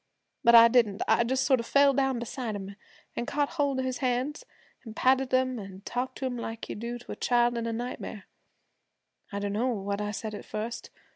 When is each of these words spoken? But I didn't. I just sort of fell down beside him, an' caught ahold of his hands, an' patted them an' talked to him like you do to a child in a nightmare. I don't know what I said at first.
But 0.43 0.55
I 0.55 0.67
didn't. 0.67 1.03
I 1.07 1.23
just 1.23 1.43
sort 1.45 1.59
of 1.59 1.67
fell 1.67 1.93
down 1.93 2.17
beside 2.17 2.55
him, 2.55 2.75
an' 3.15 3.27
caught 3.27 3.49
ahold 3.59 3.77
of 3.77 3.85
his 3.85 3.99
hands, 3.99 4.43
an' 4.83 4.95
patted 4.95 5.29
them 5.29 5.59
an' 5.59 5.83
talked 5.85 6.17
to 6.17 6.25
him 6.25 6.37
like 6.39 6.67
you 6.69 6.75
do 6.75 6.97
to 6.97 7.11
a 7.11 7.15
child 7.15 7.55
in 7.55 7.67
a 7.67 7.71
nightmare. 7.71 8.25
I 9.31 9.37
don't 9.37 9.53
know 9.53 9.67
what 9.67 10.01
I 10.01 10.09
said 10.09 10.33
at 10.33 10.43
first. 10.43 10.89